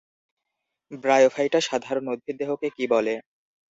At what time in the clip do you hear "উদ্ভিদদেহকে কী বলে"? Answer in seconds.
2.07-3.13